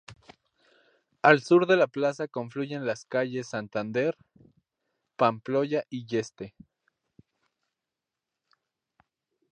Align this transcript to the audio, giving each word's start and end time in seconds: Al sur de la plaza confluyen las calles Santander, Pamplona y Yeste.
Al 1.21 1.41
sur 1.43 1.67
de 1.67 1.75
la 1.77 1.85
plaza 1.85 2.27
confluyen 2.27 2.87
las 2.87 3.05
calles 3.05 3.49
Santander, 3.49 4.17
Pamplona 5.15 5.83
y 5.91 6.07
Yeste. 6.07 6.55